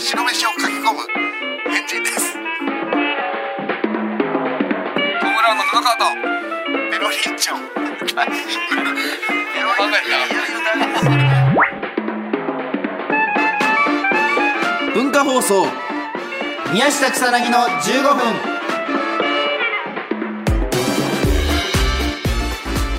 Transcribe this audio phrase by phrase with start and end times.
[0.00, 1.00] 白飯を書き込む。
[1.68, 2.32] 変人です。
[2.32, 2.44] トム・
[5.36, 6.04] ブラウンの布川と。
[6.90, 7.56] ペロリンチョ
[14.94, 15.66] 文化放送。
[16.72, 18.59] 宮下草薙の15分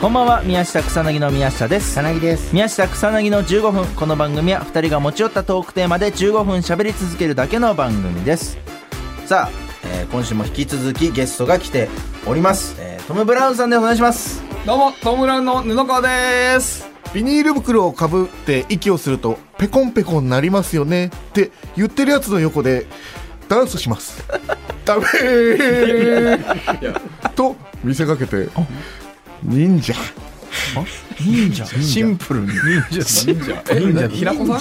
[0.02, 0.42] こんばんは。
[0.42, 1.92] 宮下草薙の宮下です。
[1.92, 2.52] 草薙です。
[2.56, 3.86] 宮下草薙の15分。
[3.96, 8.58] この番組は2人が持ち寄ったトークテーマで15分喋り続けるだけの番組です。
[9.28, 9.50] さあ、
[9.86, 11.88] えー今週も引き続きゲストが来て
[12.26, 14.42] おります、えートム・ブラウンさんでお願いします。
[14.66, 16.90] どうもトム・ブラウンの布川です。
[17.14, 21.06] ビニール袋をかぶって息をするとペコンペコンなりますよね。
[21.06, 22.88] って言ってるやつの横で
[23.48, 24.24] ダンスします。
[24.84, 26.90] ダメー。
[27.36, 28.50] と見せかけて
[29.44, 29.94] 忍者。
[31.20, 31.66] 忍者。
[31.66, 32.48] シンプルに。
[32.92, 33.64] 忍者。
[33.72, 34.08] え忍者。
[34.08, 34.60] 平子さん？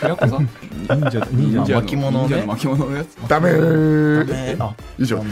[0.00, 0.48] 平子さん？
[0.88, 1.26] 忍者。
[1.30, 1.80] 忍者。
[1.80, 2.28] 巻物ね。
[2.28, 3.16] 忍者の巻物のやつ。
[3.28, 4.72] ダメー。
[4.98, 5.22] 以上。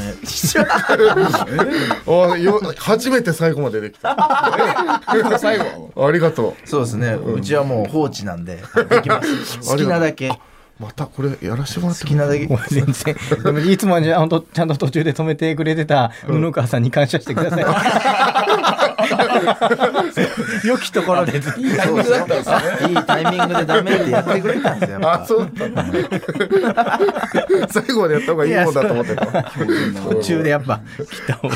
[2.07, 4.17] あ よ初めて最後までできた。
[5.39, 5.91] 最後。
[6.07, 9.59] ありがとそうですね、うちはもう放置なんでできます。
[9.69, 10.29] 好きなだけ。
[10.29, 10.33] う
[10.81, 13.17] またこれやらせてもらって好きなだけ全然。
[13.45, 17.65] でもいつもはねあほんとちゃんと途中で止めてくれてた布川さんに感謝してください。
[20.67, 22.57] 良きところでいいタイミングだったんですね
[22.89, 25.23] いいタイミングでダメってやってくれたんですよやっぱ。
[25.23, 25.51] あそう。
[25.55, 25.89] だった
[27.69, 29.53] 最後までやった方がいいもんだと思ってた。
[30.09, 31.55] 途中でやっぱ切った方が。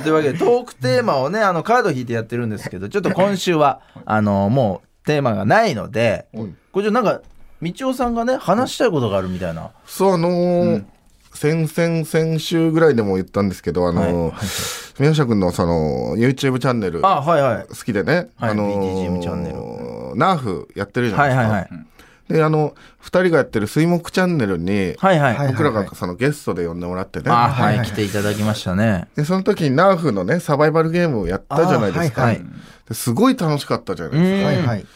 [0.00, 7.20] というわけでトークテーマをねあのカード引いてやってるんですけどちょっと今週はあのもうテーマがないのでこれちょっとなんか
[7.62, 9.70] 道夫さんがね話したいことがあるみたいな。
[9.86, 10.84] そうあのー
[11.30, 17.66] 先々先週ぐらいでも言ったんですけどあのー宮下君のその YouTube チャンネル好あはいはい。
[17.84, 20.16] きでね、はいあの BTGM チャンネル。
[20.16, 21.88] ナーフやってるじゃなですか、はいいはいはい。
[22.28, 29.08] であの2人がやってる水木チャンネルに、はいはい、はい僕らがそのゲストで呼んでもらってね、あはい、来ていただきましたね。
[29.16, 32.44] でその時にナーフのねサバイバルゲームをやったじゃないですか、あはいはい。
[32.88, 34.66] ですごい楽しかったじゃないですか、うん。
[34.66, 34.86] はい。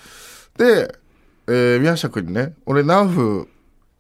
[0.59, 0.95] で、
[1.53, 3.49] えー宮下君にね俺ナーフ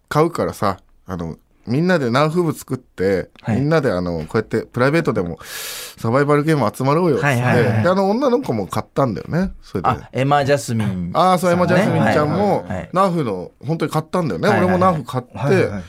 [0.08, 1.36] 買うからさあの
[1.66, 3.60] みんなでナーフ部作って、はい。
[3.60, 9.52] みんなであのこうやってプライベートでもサバイバルゲーム集まろうよって、はいはいはいであの女の子も買ったんだよね。
[9.62, 9.88] それで。
[9.88, 11.12] あエマ・ジャスミン。
[11.14, 14.74] ああそうエマ・ジャスミンちゃんもはいはいナーフの本当に買ったんだよね、はいはいはい。
[14.74, 15.80] 俺もナーフ買って、はいいは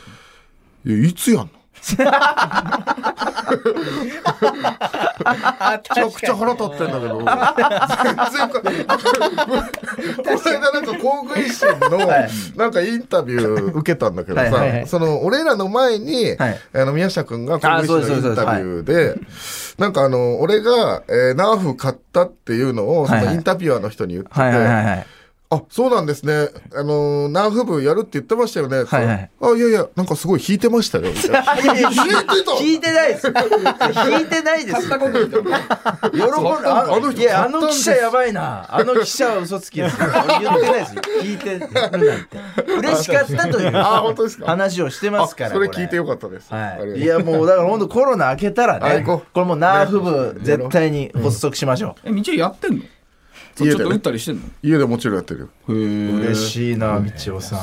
[0.85, 1.51] いやいつやんのめ
[1.83, 7.17] ちゃくちゃ腹立ってんだけど。
[7.17, 7.35] 全然
[8.49, 8.69] かこ
[10.23, 11.97] の間なんか工具一心の。
[12.55, 14.81] なんかインタビュー受けたんだけどはいはいはい。
[14.83, 16.59] さその俺らの前にはい。
[16.73, 19.15] あの宮下君が工具一心のインタビューで
[19.77, 24.39] なんかあの俺がえーナーフ買ったっていうのをそのインタビュアーの人に言ってて
[25.53, 26.49] あそうなんですね。
[26.75, 28.83] あのナーフ部やるって言ってましたよね。
[28.83, 29.31] はいはい。
[29.41, 31.11] あいやいやなんかすごい弾いてましたよ。
[31.11, 33.27] みたいないやいや弾いてた聞いてないです。
[33.27, 38.65] 聞いてないです喜んでああの人いやあの記者やばいな。
[38.73, 41.01] あの記者は嘘つきです言ってないですよ。
[41.21, 42.37] 聞いてるなんて。
[42.79, 44.45] 嬉しかったというあ本当ですか。
[44.45, 46.53] 話をしてますからあそれこ聞いてよかったです。
[46.53, 52.83] はい、いやもうだから本当コロナ明けたらねこれもうナーフ部絶対に発足しましょえ道やってんの？
[53.55, 54.41] ちょっと打ったりしてんの？
[54.63, 57.59] 家でもちろんやってるよ嬉しいな道夫さん。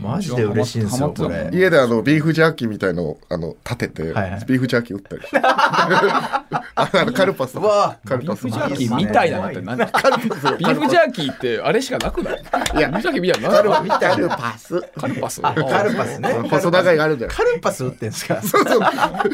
[0.00, 1.50] マジで嬉しいんですよこれ。
[1.52, 4.44] 家であのビーフジャーキーみたいのをあの立てて、はいはい。
[4.46, 5.22] ビーフジャーキー打ったり。
[5.42, 6.44] あ
[6.76, 7.58] あのカルパス。
[7.58, 9.60] わカルパスビーフジャーキーみたいなのって。
[9.60, 12.42] 何ビーフジャーキーってあれしかなくない？
[12.76, 12.88] いや。
[12.88, 13.62] ビーフジャーキーみたいな。
[13.62, 14.80] のな見たルパス。
[14.96, 15.40] カルパス。
[15.42, 16.28] あカルパスね。
[16.48, 17.30] 細長いがあるじゃん。
[17.30, 18.40] カルパス売ってんすか？
[18.42, 18.80] そうそう。
[18.82, 19.24] あ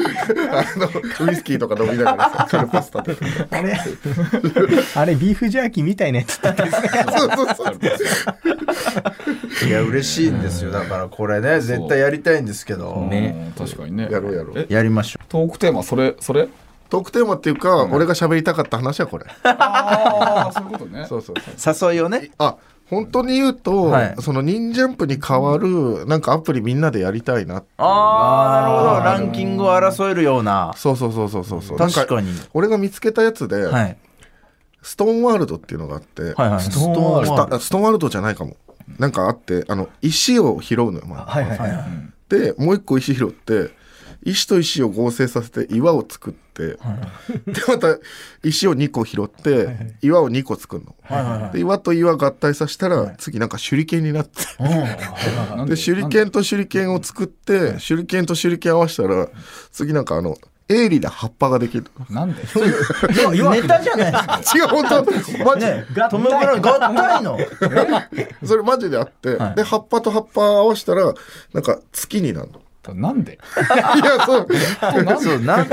[1.19, 3.55] のウイスキーとか飲みながらさカルパス立てて。
[3.55, 3.79] あれ。
[4.95, 7.26] あれビーフジャーキーみたいなやつって言ってそうそうそう
[9.65, 10.71] いや嬉しいんですよ。
[10.71, 13.07] だからこれね絶対やりたいんですけど。
[13.09, 13.53] ね。
[13.57, 14.07] 確かにね。
[14.11, 14.59] やろうやろう。
[14.59, 16.15] えやりましょトークテーマそれ？
[16.19, 16.47] それ
[16.89, 19.25] トークテーマっていうか、俺が喋りたかった話はこれ。
[19.43, 21.05] ああそういうことね。
[21.07, 21.89] そうそうそう。
[21.89, 22.31] う誘いをね。
[22.37, 22.55] あ
[22.89, 24.15] 本当に言うと、はい。
[24.21, 29.03] その忍ジャンプに代わるなんかアプリみんなでやりたいなああなるほど。
[29.03, 30.71] ランキングを争えるような。
[30.77, 31.61] そうそうそうそうそう。
[31.61, 32.29] そう確かに。
[32.53, 33.97] 俺が見つけたやつで、はい
[34.81, 36.61] ストーンワールドっていうのがあって、はいはい。
[36.61, 37.59] ストーンワールド。
[37.59, 38.09] ストーンワールド。
[38.09, 38.57] じゃないかも。
[38.99, 41.85] なんかあってあの石を拾うのよ、まあはいはいはい。
[42.29, 43.71] でもう一個石拾って
[44.23, 46.77] 石と石を合成させて岩を作って、で
[47.67, 47.97] また
[48.43, 54.41] 石を2個拾って岩を2個作るの、で岩と岩合体させたら、次なんか手裏剣になって、
[55.55, 59.29] なんで手裏剣と手裏剣を作って手裏剣と手裏剣合わせたら
[59.71, 60.35] 次なんかあの
[60.69, 61.85] 鋭利な葉っぱができる。
[62.09, 62.41] なんで？
[62.43, 64.57] ネタじゃないですか。
[64.57, 65.05] 違う本当。
[65.45, 67.37] マジ、ねトム・ブラウン合体の。
[68.45, 69.55] それマジであって、はい。
[69.55, 71.13] で葉っぱと葉っぱ合わせたら
[71.53, 72.61] なんか月になるの。
[72.93, 73.33] なんで？
[73.33, 73.37] い
[74.05, 74.47] やそう。
[75.21, 75.67] そうなん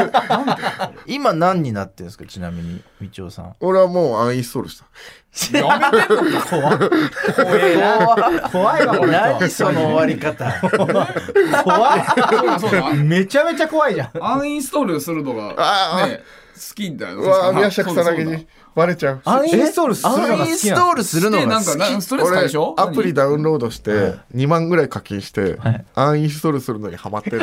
[1.07, 2.25] 今何になってるんですか？
[2.27, 3.55] ちなみにみちおさん。
[3.61, 4.85] 俺はもうアンインストールした
[5.53, 6.79] やめてんの怖い。
[7.77, 10.53] な怖いわこれ何その終わり方
[11.65, 12.61] 怖い。
[12.61, 13.95] そうそうめちゃめちゃ怖い。
[13.95, 16.23] じゃんアンインストールするのがあね
[16.55, 18.47] 好きだようわ宮下草薙に
[18.77, 21.65] バレちゃうアンインストールするのアンイが好きなのンストールするのが好き
[22.03, 23.91] ストレス解俺消アプリダウンロードして
[24.35, 24.89] 2万ぐらい。
[24.89, 25.85] 課金して、はい。
[25.95, 27.41] アンインストールするのにハマってる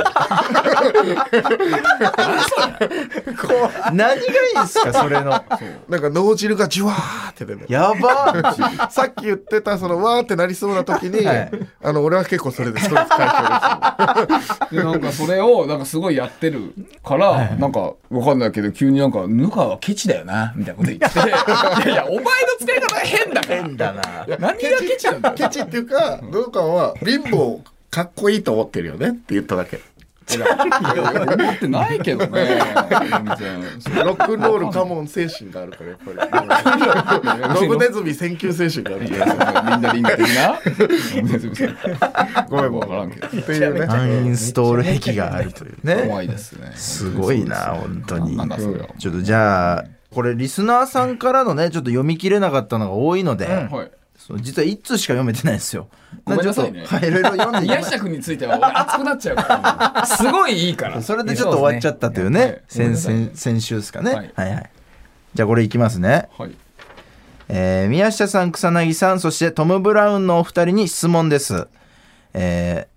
[3.92, 4.22] 何がい。
[4.56, 4.64] い。
[4.64, 5.32] んすかそれの
[5.90, 11.51] なんか脳汁がジュワーって出るやばさっき言ってたそのわーってなりそうな時に、はい。
[11.83, 16.74] あの俺は結構それでストレス解消で なんかそれをなんかすごいやってる
[17.04, 21.19] から、なんかわかんないけど急になんか「ぬかはケチだよな」みたいなこと言って。
[21.89, 22.24] いやいやお前の
[22.60, 24.01] 使い方変だ変だな。
[24.39, 25.36] 何がケチなんだよ。
[25.36, 29.81] ケチっていうかどうかは貧乏かっこいいと思ってるよねって言っただけ
[30.39, 32.60] 思ってないけどね。
[34.04, 37.62] ロックンロールカモン精神があるからやっぱり。
[37.62, 39.25] ログネズミ選球精神があるいや
[39.72, 40.60] リンダリンダ的な？
[42.50, 43.12] ごめんわからん。
[43.12, 46.04] けどっていうねアンインストール癖があるというね。
[46.07, 46.72] 怖いですね。
[46.75, 48.38] すごいな本当に。
[49.00, 53.92] ちょっとじゃあこれリスナーさんからのねちょっと読み切れなかったのが多いので、はい
[54.28, 55.88] そう実は1通しか読めてないんですよ。
[56.26, 56.86] ごめんなさいね。
[56.86, 60.06] はいいろいろ読んで 宮下君については俺熱くなっちゃうから。
[60.06, 64.70] すごいいいからそれでちょっと終わっちゃったというねはい先先先週ですかね、ははいい、はい。
[65.34, 66.30] じゃあこれいきますね。
[66.38, 66.52] はい。
[67.50, 71.68] えー宮下さん草薙さんそしてトム・ブラウンのお二人に質問です、
[72.34, 72.92] えー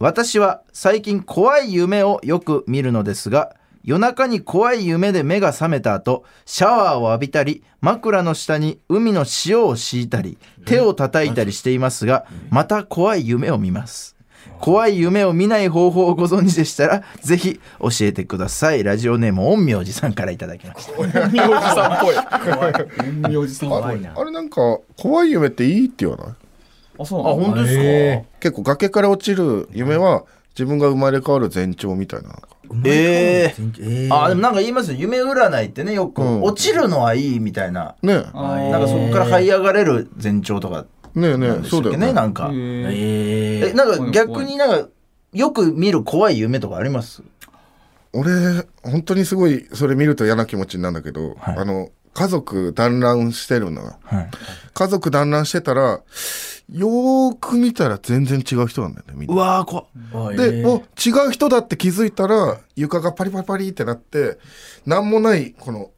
[0.00, 14.16] 私は最近怖い夢をよく見るのですが夜中に怖い夢で目が覚めた後シャワーを浴びたり枕の下に海の塩を敷いたり手を叩いたりしていますがまた怖い夢を見ます。
[14.60, 18.84] 怖い夢を見ない方法をご存知でしたらぜひ教えてください。
[18.84, 20.92] ラジオネーム陰陽師さんからいただきました。
[21.28, 22.14] 陰陽師さんっぽい。
[23.22, 23.82] 陰陽師さんっぽい。
[23.82, 26.34] あれあれなんか怖い夢っていいって言わない？
[26.98, 27.36] あそうなの？
[27.36, 32.38] 本当ですか、へ結構崖から落ちる夢は自分が生まれ変わる前兆みたいな
[32.84, 34.98] えええあでもなんか言いますよ。
[34.98, 36.42] 夢占いってねよく、うん。
[36.42, 38.14] 落ちるのはいいみたいな、ね。
[38.14, 42.06] なんかそこから這い上がれる前兆とかえねえねそうだよね。
[42.08, 42.50] ねなんか。
[42.52, 43.70] へー。
[43.70, 44.88] えなんか逆になんか
[45.32, 47.22] よく見る怖い夢とかあります？
[48.12, 48.30] 俺
[48.82, 51.58] 本当にすごいそれ見ると嫌な気持ちになるんだけど、はい。
[51.58, 54.30] あの家族団らんしてるのよはい。
[54.72, 56.00] 家族団らんしてたら
[56.72, 60.36] よーく見たら全然違う人なんだよねみんうなわー怖っ。
[60.36, 64.38] で、お違う人だって気づいたら床がパリパリパリってなって
[64.86, 65.90] 何もないこの、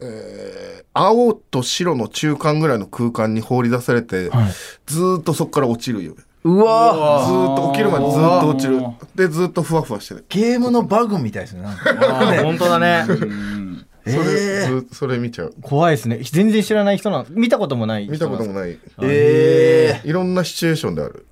[0.00, 4.52] えー青と白の中間ぐらいの空間に放り出されて、はい。
[4.86, 7.48] ずーっとそこから落ちるよずうわー。
[7.48, 8.80] ーっと起きるまでずーっと落ちる。
[9.16, 10.24] でずーっとふわふわしてる。
[10.28, 12.42] ゲームのバグみたいですねなんか。
[12.44, 13.06] 本当だね。
[13.08, 14.66] う んそれ,、えー。
[14.66, 15.54] ずーそれ見ちゃう。
[15.62, 16.18] 怖いですね。
[16.22, 18.78] 全然知らない人なの見たこともない人見たこともない。
[19.02, 21.26] えいろんなシチュエーションである。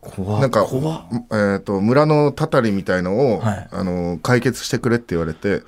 [0.00, 0.40] 怖っ。
[0.40, 1.06] なんか怖っ。
[1.30, 3.68] えー、と村のたたりみたいのを、はい。
[3.70, 5.62] あの解決してくれって言われて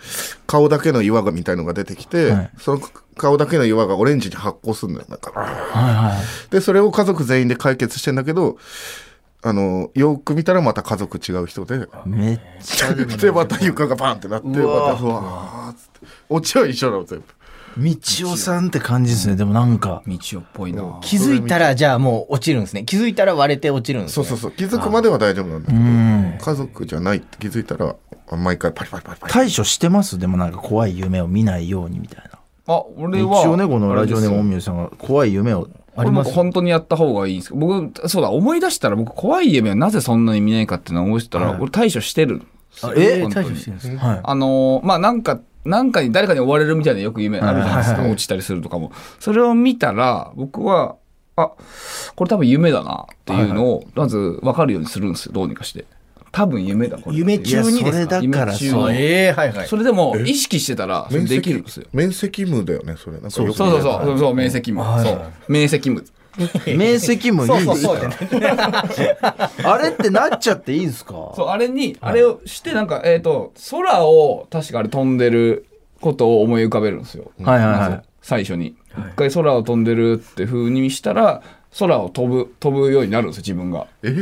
[0.46, 2.50] 顔だけの岩がみたいのが出てきて、はい。
[2.58, 2.80] その
[3.16, 5.32] 顔だけの岩がオレンジに発光するんだよなんか。
[5.38, 6.50] はいはい。
[6.50, 8.56] でそれを家族全員で解決してんだけど
[9.40, 11.86] あのよく見たらまた家族違う人で。
[12.04, 16.06] めっちゃでまた床がバンってなってまたふわーっつって。
[16.28, 17.24] オチは一緒なの全部。
[17.76, 17.96] 道
[18.32, 19.36] 夫さんって感じですね。
[19.36, 20.98] でもなんか道夫っぽいな。
[21.02, 22.82] 気づいたらじゃあもう落ちるんですね。
[22.84, 24.26] 気づいたら割れて落ちるんですね。
[24.26, 24.58] そうそうそう。
[24.58, 25.78] 気づくまでは大丈夫なんだけど。
[25.78, 26.38] うん。
[26.40, 27.94] 家族じゃないって気づいたら
[28.36, 29.32] 毎回パリパリパリパリ。
[29.32, 30.18] 対処してます？
[30.18, 32.30] でもなんか怖い夢を見ないようにみたいな。
[32.74, 35.68] あ俺一は応ねこのラジオネームあれ音明さんが怖い夢を
[35.98, 42.92] これ僕本当にやった方がいいんですけど僕そうだ思い出したら僕怖い夢はなぜそんなに見ないかっていうのを思い出したら、俺対処してるんですよ。
[42.96, 44.20] え対処してるんですはい。
[44.22, 48.12] あのーまあなんかなんかに誰かに追われるみたいなよく夢あるじゃないですか、はいはいはい。
[48.12, 48.92] 落ちたりするとかも。
[49.18, 50.96] それを見たら僕は
[51.36, 51.52] あ
[52.14, 55.32] これ多分夢だなっていうのをまず分かるようにするんですよ。
[55.32, 55.84] どうにかして
[56.32, 58.16] 多分夢だこれ夢中にですか？
[58.18, 58.94] それだから夢中そえ
[59.26, 59.66] えはいはい。
[59.68, 63.18] それでも意識してたらできるんですよ面積夢だよねそれ。
[63.20, 63.82] なんかよくそうそう。
[63.82, 64.34] そうそうそう。
[64.34, 66.02] 明晰夢、そう明晰夢
[66.76, 69.16] 明晰夢いいですそうそうそう。
[69.16, 69.50] か？
[69.64, 71.32] あれってなっちゃっていいんですか？
[71.34, 75.66] そうあれに、あれをしてなんかえっ、と空を確かあれ飛んでる
[76.00, 78.02] ことを思い浮かべるんですよ、はいはいはい。
[78.22, 78.74] 最初に。
[78.96, 81.42] 一回空を飛んでるって風にしたら
[81.76, 83.86] 空を飛ぶ飛ぶようになるんですよ自分が。
[84.02, 84.14] え？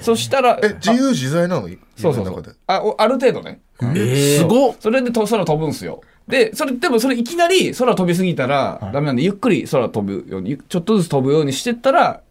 [0.00, 1.68] そしたらえ自由自在なの？
[1.96, 2.56] そうそうそう。
[2.66, 3.60] あおある程度ね。
[3.94, 4.76] えすごっ。
[4.80, 6.00] それでと空飛ぶんですよ。
[6.26, 12.22] でそれでもそれいきなり空飛びすぎたらダメなんでゆっくり空飛ぶようにちょっとずつ飛ぶようにしてったら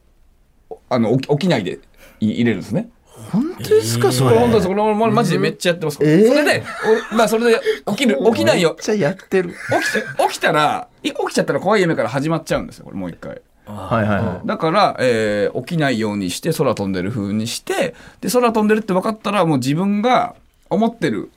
[0.70, 1.80] おあの起き起きないで
[2.20, 2.90] い入れるんですね。
[3.32, 4.12] 本当ですか？
[4.12, 4.42] それこれ。
[4.42, 4.68] 本当です。
[4.68, 6.28] これ俺マジでめっちゃやってます、えー。
[6.28, 6.64] それで
[7.12, 9.50] おまあそれで起きる起きないよめっちゃやってる。
[9.50, 9.60] 起き
[9.94, 20.36] て起きたらい起きちゃったら怖い夢から始まっちゃうんですよこれもう一回はいはいはだから、えー起きないようにして空飛んでる風にしてで空飛んでるって分かったらもう自分が
[20.70, 21.32] 思ってる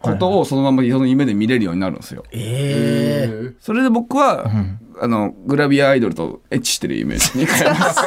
[0.00, 2.24] ことをそのままその夢で見れるようになるんですよ。
[2.30, 4.44] ええそれで僕は、
[5.00, 7.38] あのグラビアアイドルとエッチしてるイメージ？
[7.38, 8.00] に変えます。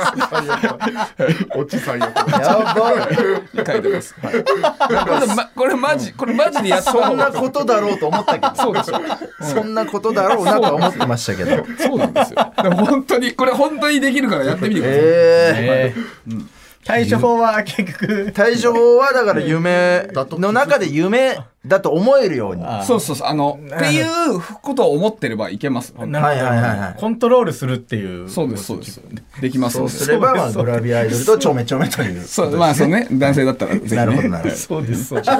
[1.55, 4.15] 落ち最悪いやばい変えてます。
[4.21, 9.01] はい、これまこれマジこれマジでやったそんなことだろうと思ったけどそうでしょ。
[9.43, 12.53] そんなことだろうなとは思ってましたけどそうなんですよ。
[12.55, 15.01] 本当にこれ本当にできるからやってみてください。
[15.03, 15.93] え
[16.27, 16.56] え
[16.87, 18.31] 対処法は結局。
[18.33, 22.63] 対処法はだから夢の中で夢だと思えるように。
[22.63, 23.27] はそうそうそう。
[23.27, 25.93] あのっていうことを思ってればいけます。
[25.97, 26.45] いはいはい。
[26.45, 28.29] はいコントロールするっていう。
[28.29, 29.01] そうですそうです。
[29.41, 29.89] できますそう。
[29.89, 32.21] すればまあグラビアアイドルとちょめちょめという。
[32.23, 33.07] そうまあそうね。
[33.11, 33.97] 男性だったらぜひね。
[33.97, 34.55] なるほどなるほど。
[34.55, 35.39] そうですそう ちな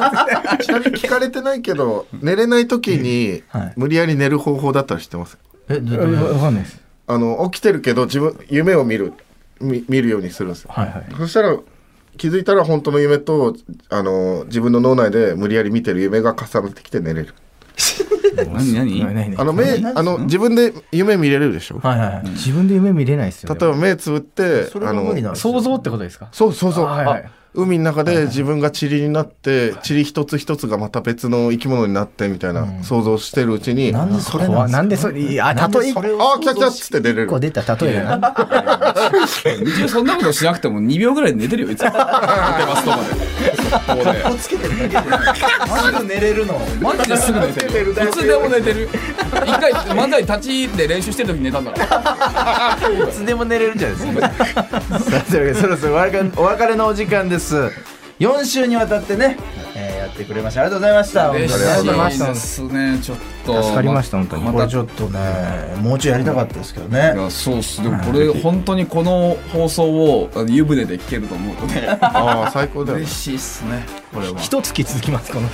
[0.80, 3.74] みに聞かれてないけど寝れない時にはい。
[3.77, 5.38] 無理やり寝る方法だったら知ってます？
[5.70, 6.80] えどどういうわかんないです。
[7.10, 9.13] あの起きてるけど自分夢を見る
[9.62, 11.06] 見見るようにするんですよ、はいはい。
[11.18, 11.58] そしたら
[12.18, 13.56] 気づいたら本当の夢と
[13.90, 17.34] あの自分の脳内で無理やり見てる夢が重なってきて寝れる。
[18.38, 18.74] 何
[19.04, 19.36] 何？
[19.38, 21.80] あの目あの自分で夢見れるでしょ？
[21.80, 22.30] はいはいはい。
[22.30, 26.30] 自分で夢見れないですよ例えば目つぶってそれあの想像ってことですか？
[26.32, 35.12] そうそうそう、はいはい海の中で自分が塵になって塵一つ一つがまた別の生き物になってみたいな想像してるうちに、なんでそれなんですか？
[35.12, 35.36] なんでそれい。
[35.36, 37.40] やなんで例えあー来た来たっつって寝れる。
[37.40, 38.36] 出た例えがな。
[39.66, 42.06] 一応そんなことしなくても2秒ぐらいで寝てるよいつも寝てま
[42.78, 43.10] すとかで。
[43.88, 44.40] ここで。
[44.40, 45.16] つけてるだけで。
[45.82, 46.60] すぐ寝れるの。
[46.80, 47.92] マジですぐ寝てる。
[47.92, 48.90] いつでも寝てる
[49.46, 53.10] 一回漫才立ちで練習してる時に寝たんだから。
[53.10, 54.30] いつでも寝れるんじゃないですか。
[55.00, 55.94] さあというわけでそろそろ
[56.38, 57.72] お別れのお時間です。
[58.20, 59.38] 4週にわたってね、
[59.76, 60.62] えーやってくれました。
[60.62, 61.30] ありがとうございました。
[61.30, 63.62] 嬉しいですねちょっと。
[63.62, 64.44] 助かりました本当に。
[64.44, 64.58] また。
[64.58, 67.14] これちょっとねもうちょいやりたかったですけどね。
[67.16, 67.84] いやそうっす。
[67.84, 71.88] でもこれ本当にこの放送を湯船で聞けると思うとね。
[72.02, 73.86] ああ最高だよ嬉しいっすね
[74.18, 74.40] これは。
[74.40, 75.48] 一月続きますこの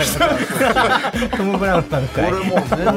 [1.37, 2.31] トム・ブラウンさんこ回。
[2.31, 2.93] れもう全然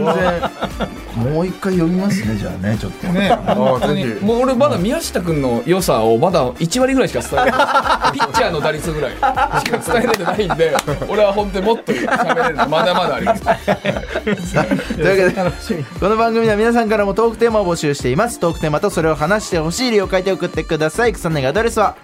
[1.16, 3.06] もう一回読みますねじゃあねちょっと。
[3.08, 4.04] ね、本当に。
[4.20, 8.12] もう俺まだ宮下君の良さをまだ1割ぐらいしか伝えない。
[8.12, 10.76] ピッチャーの打率ぐらいしか伝えれてないんで
[11.08, 12.56] 俺は本当にもっと喋れる。
[12.56, 13.42] のまだまだあります。
[13.44, 18.38] さあというわけでこの番組では皆さんからもトークテーマを募集しています。
[18.38, 21.12] トークテーマとそれを話してほしい理由を書いて送ってください。
[21.12, 21.96] 草薙アドレスは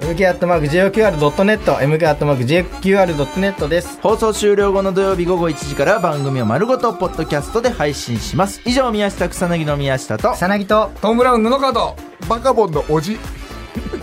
[3.53, 3.99] MK.JOQR.net MK.JOQR.net です。
[4.01, 8.61] 放送終了後の土曜日午後1時から番組を丸ごとポッドキャストで配信します。
[8.65, 11.97] 以上宮下草薙の宮下と草薙とトム・ブラウン布川と
[12.29, 13.19] バカボンのおじ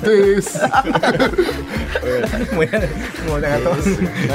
[0.02, 0.60] です。
[2.54, 2.88] もうやだ
[3.28, 3.76] もうだから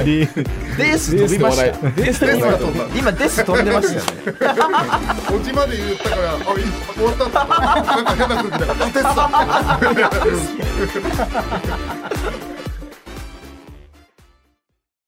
[0.05, 4.11] デース飛びましたデスデスが飛んだ今デス飛んでましたよね
[5.35, 6.39] おじまで言ったからあ
[6.95, 7.31] 終わったな
[8.03, 9.03] んか変な空気だからあデス
[12.11, 12.14] だ